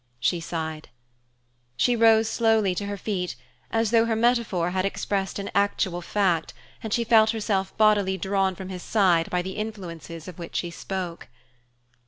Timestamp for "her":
2.87-2.97, 4.05-4.15